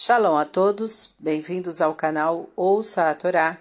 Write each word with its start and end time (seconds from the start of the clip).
Shalom 0.00 0.36
a 0.36 0.44
todos, 0.44 1.12
bem-vindos 1.18 1.80
ao 1.80 1.92
canal 1.92 2.48
Ouça 2.54 3.10
a 3.10 3.14
Torá. 3.16 3.58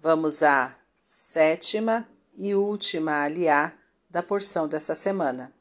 Vamos 0.00 0.42
à 0.42 0.74
sétima 1.02 2.08
e 2.34 2.54
última 2.54 3.22
aliá 3.22 3.70
da 4.08 4.22
porção 4.22 4.66
dessa 4.66 4.94
semana. 4.94 5.52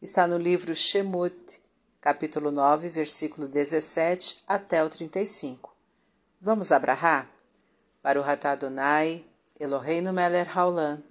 Está 0.00 0.28
no 0.28 0.38
livro 0.38 0.76
Shemot, 0.76 1.60
capítulo 2.00 2.52
9, 2.52 2.88
versículo 2.88 3.48
17 3.48 4.44
até 4.46 4.84
o 4.84 4.88
35. 4.88 5.74
Vamos 6.40 6.70
abrahar? 6.70 7.28
Baruch 8.00 8.28
atah 8.28 8.52
Adonai, 8.52 9.24
Eloheinu 9.58 10.12
melech 10.12 10.50
haolam, 10.56 11.02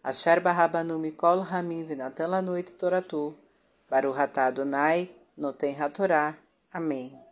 asher 0.00 0.38
barabanu 0.38 0.96
mikol 0.96 1.40
hamim 1.42 1.84
v'natan 1.88 2.28
lanu 2.30 2.56
et 2.56 2.72
toratu, 2.78 3.34
Baruch 3.90 4.20
atah 4.20 4.46
Adonai, 4.46 5.10
noten 5.36 5.74
hatorá. 5.74 6.38
Amém. 6.72 7.31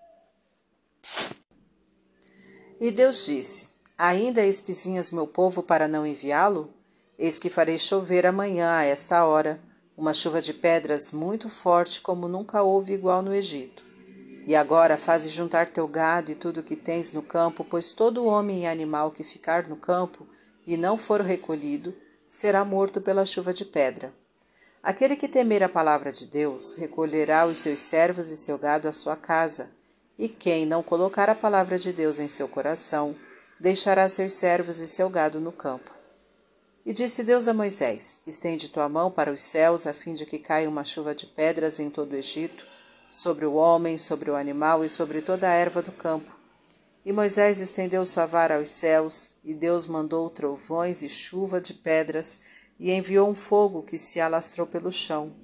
E 2.80 2.90
Deus 2.90 3.27
disse: 3.27 3.68
Ainda 3.98 4.45
espizinhas 4.45 5.10
meu 5.10 5.27
povo 5.27 5.62
para 5.62 5.86
não 5.86 6.06
enviá-lo? 6.06 6.72
Eis 7.18 7.38
que 7.38 7.50
farei 7.50 7.78
chover 7.78 8.24
amanhã 8.24 8.78
a 8.78 8.84
esta 8.84 9.27
hora, 9.27 9.60
uma 9.94 10.14
chuva 10.14 10.41
de 10.41 10.55
pedras 10.55 11.12
muito 11.12 11.50
forte 11.50 12.00
como 12.00 12.27
nunca 12.27 12.62
houve 12.62 12.94
igual 12.94 13.20
no 13.20 13.34
Egito. 13.34 13.84
E 14.46 14.56
agora 14.56 14.96
faze 14.96 15.28
juntar 15.28 15.68
teu 15.68 15.86
gado 15.86 16.32
e 16.32 16.34
tudo 16.34 16.60
o 16.60 16.62
que 16.62 16.74
tens 16.74 17.12
no 17.12 17.22
campo, 17.22 17.62
pois 17.62 17.92
todo 17.92 18.24
homem 18.24 18.62
e 18.62 18.66
animal 18.66 19.10
que 19.10 19.22
ficar 19.22 19.69
no 19.69 19.77
campo 19.77 20.27
e 20.66 20.78
não 20.78 20.96
for 20.96 21.20
recolhido, 21.20 21.94
será 22.27 22.64
morto 22.64 23.02
pela 23.02 23.27
chuva 23.27 23.52
de 23.52 23.66
pedra. 23.66 24.14
Aquele 24.82 25.16
que 25.16 25.28
temer 25.28 25.62
a 25.62 25.69
palavra 25.69 26.10
de 26.10 26.27
Deus, 26.27 26.72
recolherá 26.72 27.46
os 27.46 27.58
seus 27.58 27.80
servos 27.80 28.30
e 28.30 28.36
seu 28.38 28.56
gado 28.56 28.88
à 28.88 28.92
sua 28.92 29.14
casa, 29.14 29.70
e 30.20 30.29
quem 30.29 30.66
não 30.66 30.83
colocar 30.83 31.30
a 31.30 31.34
palavra 31.34 31.79
de 31.79 31.95
Deus 31.95 32.19
em 32.19 32.28
seu 32.28 32.47
coração, 32.47 33.16
deixará 33.59 34.06
seus 34.06 34.34
servos 34.34 34.78
e 34.78 34.86
seu 34.86 35.08
gado 35.08 35.41
no 35.41 35.50
campo. 35.50 35.91
E 36.84 36.92
disse 36.92 37.25
Deus 37.25 37.48
a 37.48 37.55
Moisés: 37.55 38.20
Estende 38.27 38.69
tua 38.69 38.86
mão 38.86 39.11
para 39.11 39.33
os 39.33 39.41
céus, 39.41 39.86
a 39.86 39.94
fim 39.94 40.12
de 40.12 40.27
que 40.27 40.39
caia 40.39 40.69
uma 40.69 40.84
chuva 40.84 41.14
de 41.14 41.25
pedras 41.25 41.81
em 41.81 41.89
todo 41.89 42.12
o 42.12 42.17
Egito, 42.17 42.67
sobre 43.09 43.47
o 43.47 43.55
homem, 43.55 43.97
sobre 43.97 44.31
o 44.31 44.36
animal 44.36 44.84
e 44.84 44.91
sobre 44.91 45.22
toda 45.22 45.48
a 45.48 45.55
erva 45.55 45.81
do 45.81 45.91
campo. 45.91 46.37
E 47.03 47.12
Moisés 47.12 47.59
estendeu 47.59 48.05
sua 48.05 48.27
vara 48.27 48.56
aos 48.56 48.69
céus, 48.69 49.31
e 49.42 49.55
Deus 49.55 49.87
mandou 49.87 50.28
trovões 50.28 51.03
e 51.03 51.09
chuva 51.09 51.62
de 51.62 51.72
pedras, 51.72 52.41
e 52.78 52.92
enviou 52.92 53.27
um 53.27 53.34
fogo 53.34 53.83
que 53.83 53.98
se 53.98 54.20
alastrou 54.20 54.66
pelo 54.66 54.92
chão. 54.92 55.34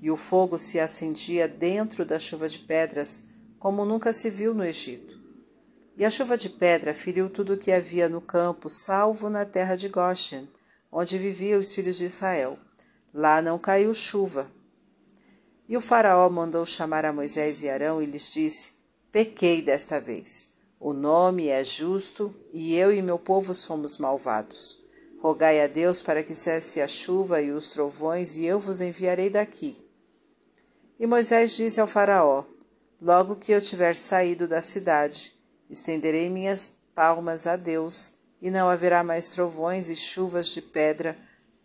E 0.00 0.10
o 0.10 0.16
fogo 0.16 0.58
se 0.58 0.80
acendia 0.80 1.46
dentro 1.46 2.06
da 2.06 2.18
chuva 2.18 2.48
de 2.48 2.60
pedras, 2.60 3.33
como 3.64 3.86
nunca 3.86 4.12
se 4.12 4.28
viu 4.28 4.52
no 4.52 4.62
Egito. 4.62 5.18
E 5.96 6.04
a 6.04 6.10
chuva 6.10 6.36
de 6.36 6.50
pedra 6.50 6.92
feriu 6.92 7.30
tudo 7.30 7.54
o 7.54 7.56
que 7.56 7.72
havia 7.72 8.10
no 8.10 8.20
campo, 8.20 8.68
salvo 8.68 9.30
na 9.30 9.46
terra 9.46 9.74
de 9.74 9.88
Goshen, 9.88 10.46
onde 10.92 11.16
viviam 11.16 11.58
os 11.58 11.74
filhos 11.74 11.96
de 11.96 12.04
Israel. 12.04 12.58
Lá 13.10 13.40
não 13.40 13.58
caiu 13.58 13.94
chuva. 13.94 14.52
E 15.66 15.78
o 15.78 15.80
faraó 15.80 16.28
mandou 16.28 16.66
chamar 16.66 17.06
a 17.06 17.12
Moisés 17.12 17.62
e 17.62 17.70
Arão 17.70 18.02
e 18.02 18.04
lhes 18.04 18.34
disse: 18.34 18.74
Pequei 19.10 19.62
desta 19.62 19.98
vez. 19.98 20.52
O 20.78 20.92
nome 20.92 21.48
é 21.48 21.64
justo, 21.64 22.34
e 22.52 22.76
eu 22.76 22.92
e 22.92 23.00
meu 23.00 23.18
povo 23.18 23.54
somos 23.54 23.96
malvados. 23.96 24.84
Rogai 25.22 25.62
a 25.62 25.66
Deus 25.66 26.02
para 26.02 26.22
que 26.22 26.34
cesse 26.34 26.82
a 26.82 26.86
chuva 26.86 27.40
e 27.40 27.50
os 27.50 27.70
trovões, 27.70 28.36
e 28.36 28.44
eu 28.44 28.60
vos 28.60 28.82
enviarei 28.82 29.30
daqui. 29.30 29.88
E 31.00 31.06
Moisés 31.06 31.56
disse 31.56 31.80
ao 31.80 31.86
Faraó: 31.86 32.44
Logo 33.00 33.36
que 33.36 33.52
eu 33.52 33.60
tiver 33.60 33.94
saído 33.94 34.48
da 34.48 34.62
cidade, 34.62 35.34
estenderei 35.68 36.28
minhas 36.28 36.76
palmas 36.94 37.46
a 37.46 37.56
Deus, 37.56 38.14
e 38.40 38.50
não 38.50 38.68
haverá 38.68 39.02
mais 39.02 39.28
trovões 39.30 39.88
e 39.88 39.96
chuvas 39.96 40.48
de 40.48 40.60
pedra, 40.62 41.16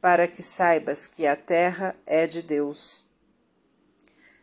para 0.01 0.27
que 0.27 0.41
saibas 0.41 1.07
que 1.07 1.27
a 1.27 1.35
terra 1.35 1.95
é 2.05 2.25
de 2.25 2.41
Deus. 2.41 3.03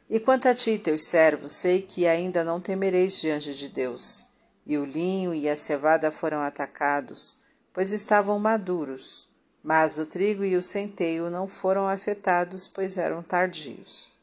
E 0.08 0.20
quanto 0.20 0.46
a 0.46 0.54
ti 0.54 0.78
teus 0.78 1.02
servos, 1.04 1.52
sei 1.52 1.82
que 1.82 2.06
ainda 2.06 2.44
não 2.44 2.60
temereis 2.60 3.20
diante 3.20 3.54
de 3.54 3.68
Deus. 3.68 4.24
E 4.64 4.78
o 4.78 4.84
linho 4.84 5.34
e 5.34 5.48
a 5.48 5.56
cevada 5.56 6.10
foram 6.10 6.40
atacados, 6.40 7.38
pois 7.72 7.90
estavam 7.90 8.38
maduros, 8.38 9.28
mas 9.62 9.98
o 9.98 10.06
trigo 10.06 10.44
e 10.44 10.56
o 10.56 10.62
centeio 10.62 11.28
não 11.28 11.48
foram 11.48 11.88
afetados, 11.88 12.68
pois 12.68 12.96
eram 12.96 13.22
tardios. 13.22 14.15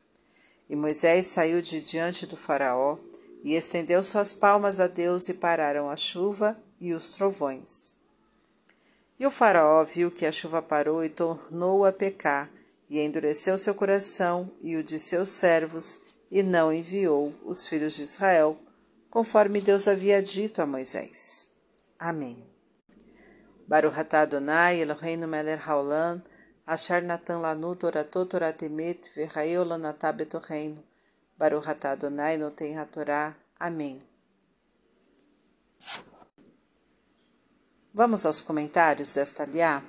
E 0.69 0.75
Moisés 0.75 1.27
saiu 1.27 1.61
de 1.61 1.81
diante 1.81 2.25
do 2.25 2.37
Faraó 2.37 2.97
e 3.43 3.53
estendeu 3.55 4.01
suas 4.01 4.33
palmas 4.33 4.79
a 4.79 4.87
Deus 4.87 5.27
e 5.27 5.33
pararam 5.33 5.89
a 5.89 5.95
chuva 5.95 6.57
e 6.79 6.93
os 6.93 7.09
trovões. 7.09 7.95
E 9.19 9.25
o 9.25 9.31
Faraó 9.31 9.83
viu 9.83 10.09
que 10.09 10.25
a 10.25 10.31
chuva 10.31 10.61
parou 10.61 11.03
e 11.03 11.09
tornou 11.09 11.85
a 11.85 11.91
pecar, 11.91 12.49
e 12.89 12.99
endureceu 12.99 13.57
seu 13.57 13.73
coração 13.73 14.51
e 14.61 14.75
o 14.75 14.83
de 14.83 14.99
seus 14.99 15.31
servos, 15.31 15.99
e 16.29 16.43
não 16.43 16.73
enviou 16.73 17.33
os 17.45 17.67
filhos 17.67 17.95
de 17.95 18.03
Israel, 18.03 18.57
conforme 19.09 19.61
Deus 19.61 19.87
havia 19.87 20.21
dito 20.21 20.61
a 20.61 20.65
Moisés. 20.65 21.49
Amém. 21.97 22.43
Baruch 23.67 23.97
atah 23.97 24.21
Adonai 24.21 24.81
Eloheinu 24.81 25.27
melech 25.27 25.63
haolam 25.67 26.21
Ashar 26.65 27.01
Natan 27.01 27.41
Lanu 27.41 27.75
Toratot 27.75 28.29
Toratemet 28.29 29.11
Verraeu 29.13 29.65
Lanatá 29.65 30.13
Betorreino. 30.13 30.81
Baruch 31.37 31.67
Atah 31.67 31.91
Adonai 31.91 32.37
Noten 32.37 32.77
HaTorá. 32.77 33.35
Amém. 33.59 33.99
Vamos 37.93 38.25
aos 38.25 38.39
comentários 38.39 39.13
desta 39.13 39.43
liá? 39.43 39.83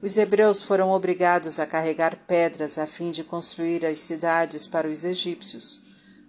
Os 0.00 0.16
hebreus 0.16 0.62
foram 0.62 0.90
obrigados 0.90 1.60
a 1.60 1.66
carregar 1.66 2.16
pedras 2.26 2.78
a 2.78 2.86
fim 2.86 3.10
de 3.10 3.22
construir 3.22 3.84
as 3.84 3.98
cidades 3.98 4.66
para 4.66 4.88
os 4.88 5.04
egípcios. 5.04 5.82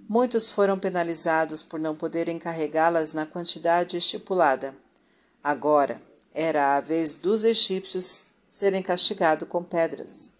Muitos 0.08 0.50
foram 0.50 0.78
penalizados 0.78 1.64
por 1.64 1.80
não 1.80 1.96
poderem 1.96 2.38
carregá-las 2.38 3.14
na 3.14 3.26
quantidade 3.26 3.96
estipulada. 3.96 4.76
Agora, 5.42 6.02
era 6.34 6.76
a 6.76 6.82
vez 6.82 7.16
dos 7.16 7.46
egípcios 7.46 8.26
serem 8.50 8.82
castigados 8.82 9.48
com 9.48 9.64
pedras. 9.64 10.34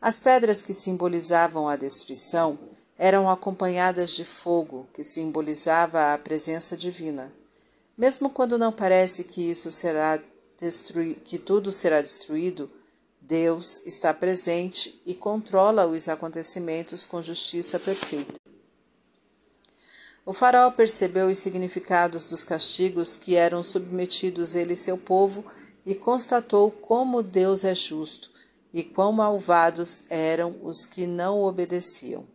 As 0.00 0.18
pedras 0.18 0.60
que 0.60 0.74
simbolizavam 0.74 1.68
a 1.68 1.76
destruição 1.76 2.58
eram 2.98 3.30
acompanhadas 3.30 4.10
de 4.10 4.24
fogo, 4.24 4.88
que 4.92 5.04
simbolizava 5.04 6.12
a 6.12 6.18
presença 6.18 6.76
divina. 6.76 7.32
Mesmo 7.96 8.28
quando 8.28 8.58
não 8.58 8.72
parece 8.72 9.24
que 9.24 9.48
isso 9.48 9.70
será 9.70 10.20
que 11.24 11.38
tudo 11.38 11.72
será 11.72 12.02
destruído, 12.02 12.70
Deus 13.20 13.86
está 13.86 14.12
presente 14.12 15.00
e 15.06 15.14
controla 15.14 15.86
os 15.86 16.08
acontecimentos 16.08 17.06
com 17.06 17.22
justiça 17.22 17.78
perfeita. 17.78 18.38
O 20.26 20.34
faraó 20.34 20.70
percebeu 20.70 21.28
os 21.28 21.38
significados 21.38 22.26
dos 22.26 22.44
castigos 22.44 23.16
que 23.16 23.36
eram 23.36 23.62
submetidos 23.62 24.54
ele 24.54 24.74
e 24.74 24.76
seu 24.76 24.98
povo 24.98 25.44
e 25.84 25.94
constatou 25.94 26.70
como 26.70 27.22
Deus 27.22 27.64
é 27.64 27.74
justo 27.74 28.30
e 28.72 28.84
quão 28.84 29.12
malvados 29.12 30.04
eram 30.10 30.56
os 30.62 30.86
que 30.86 31.06
não 31.06 31.42
obedeciam. 31.42 32.26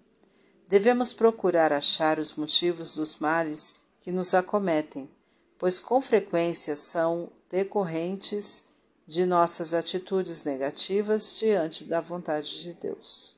Devemos 0.68 1.14
procurar 1.14 1.72
achar 1.72 2.20
os 2.20 2.36
motivos 2.36 2.96
dos 2.96 3.18
males 3.18 3.76
que 4.02 4.12
nos 4.12 4.34
acometem, 4.34 5.10
pois 5.58 5.80
com 5.80 6.02
frequência 6.02 6.76
são 6.76 7.30
decorrentes 7.50 8.66
de 9.08 9.26
nossas 9.26 9.74
atitudes 9.74 10.44
negativas 10.44 11.38
diante 11.38 11.86
da 11.86 12.02
vontade 12.02 12.62
de 12.62 12.74
Deus. 12.74 13.36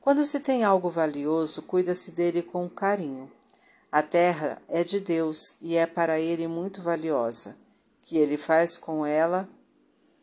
Quando 0.00 0.24
se 0.24 0.40
tem 0.40 0.62
algo 0.62 0.90
valioso, 0.90 1.62
cuida-se 1.62 2.10
dele 2.12 2.42
com 2.42 2.68
carinho. 2.68 3.30
A 3.90 4.02
terra 4.02 4.62
é 4.68 4.84
de 4.84 5.00
Deus 5.00 5.56
e 5.60 5.76
é 5.76 5.86
para 5.86 6.20
ele 6.20 6.46
muito 6.46 6.80
valiosa 6.80 7.56
que 8.02 8.16
ele 8.16 8.36
faz 8.36 8.76
com 8.76 9.04
ela, 9.04 9.48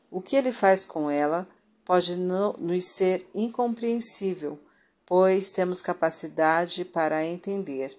o 0.10 0.22
que 0.22 0.36
ele 0.36 0.52
faz 0.52 0.86
com 0.86 1.10
ela 1.10 1.48
pode 1.86 2.16
nos 2.16 2.86
ser 2.86 3.30
incompreensível, 3.34 4.60
pois 5.06 5.52
temos 5.52 5.82
capacidade 5.82 6.84
para 6.84 7.26
entender. 7.26 7.98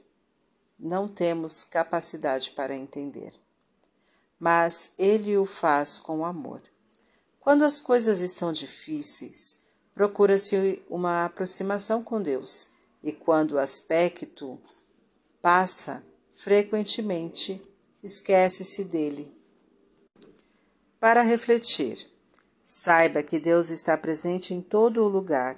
Não 0.78 1.08
temos 1.08 1.64
capacidade 1.64 2.50
para 2.52 2.76
entender. 2.76 3.32
Mas 4.38 4.92
ele 4.98 5.36
o 5.36 5.46
faz 5.46 5.98
com 5.98 6.24
amor. 6.24 6.62
Quando 7.40 7.64
as 7.64 7.80
coisas 7.80 8.20
estão 8.20 8.52
difíceis, 8.52 9.64
procura-se 9.94 10.82
uma 10.88 11.24
aproximação 11.24 12.04
com 12.04 12.20
Deus, 12.20 12.68
e 13.02 13.10
quando 13.10 13.52
o 13.52 13.58
aspecto 13.58 14.60
passa, 15.40 16.04
frequentemente 16.34 17.60
esquece-se 18.02 18.84
dele 18.84 19.37
para 21.00 21.22
refletir. 21.22 22.06
Saiba 22.64 23.22
que 23.22 23.38
Deus 23.38 23.70
está 23.70 23.96
presente 23.96 24.52
em 24.52 24.60
todo 24.60 25.02
o 25.02 25.08
lugar 25.08 25.56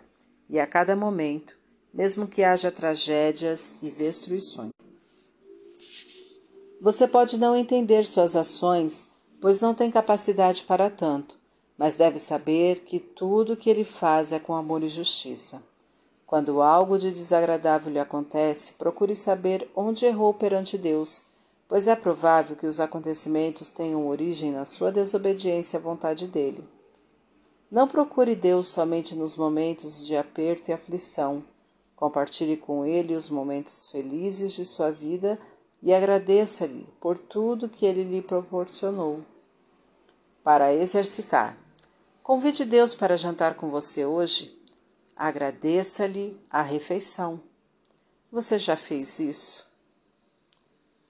e 0.49 0.61
a 0.61 0.67
cada 0.67 0.95
momento, 0.95 1.57
mesmo 1.93 2.27
que 2.27 2.43
haja 2.43 2.71
tragédias 2.71 3.75
e 3.83 3.91
destruições. 3.91 4.71
Você 6.81 7.07
pode 7.07 7.37
não 7.37 7.57
entender 7.57 8.05
suas 8.07 8.37
ações, 8.37 9.09
pois 9.41 9.61
não 9.61 9.75
tem 9.75 9.91
capacidade 9.91 10.63
para 10.65 10.89
tanto, 10.89 11.39
mas 11.77 11.97
deve 11.97 12.19
saber 12.19 12.81
que 12.81 13.01
tudo 13.01 13.55
o 13.55 13.57
que 13.57 13.71
ele 13.71 13.85
faz 13.85 14.33
é 14.33 14.39
com 14.39 14.55
amor 14.55 14.83
e 14.83 14.89
justiça. 14.89 15.63
Quando 16.27 16.63
algo 16.63 16.97
de 16.97 17.11
desagradável 17.11 17.93
lhe 17.93 17.99
acontece, 17.99 18.75
procure 18.75 19.15
saber 19.15 19.69
onde 19.75 20.07
errou 20.07 20.33
perante 20.33 20.79
Deus, 20.79 21.25
pois 21.71 21.87
é 21.87 21.95
provável 21.95 22.57
que 22.57 22.67
os 22.67 22.81
acontecimentos 22.81 23.71
tenham 23.71 24.09
origem 24.09 24.51
na 24.51 24.65
sua 24.65 24.91
desobediência 24.91 25.79
à 25.79 25.81
vontade 25.81 26.27
dele. 26.27 26.63
Não 27.71 27.87
procure 27.87 28.35
Deus 28.35 28.67
somente 28.67 29.15
nos 29.15 29.37
momentos 29.37 30.05
de 30.05 30.17
aperto 30.17 30.71
e 30.71 30.75
aflição. 30.75 31.45
Compartilhe 31.95 32.57
com 32.57 32.85
Ele 32.85 33.15
os 33.15 33.31
momentos 33.31 33.87
felizes 33.87 34.53
de 34.53 34.65
sua 34.65 34.91
vida 34.91 35.39
e 35.81 35.95
agradeça-lhe 35.95 36.89
por 37.01 37.17
tudo 37.17 37.69
que 37.69 37.87
Ele 37.87 38.03
lhe 38.03 38.21
proporcionou. 38.21 39.21
Para 40.43 40.75
exercitar, 40.75 41.57
convide 42.21 42.65
Deus 42.65 42.97
para 42.97 43.17
jantar 43.17 43.55
com 43.55 43.71
você 43.71 44.05
hoje 44.05 44.61
Agradeça-lhe 45.21 46.41
a 46.51 46.63
refeição. 46.63 47.43
Você 48.33 48.59
já 48.59 48.75
fez 48.75 49.21
isso? 49.21 49.70